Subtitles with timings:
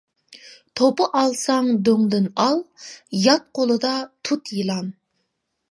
[0.79, 2.59] توپا ئالساڭ دۆڭدىن ئال،
[3.27, 3.95] يات قولىدا
[4.31, 4.95] تۇت يىلان.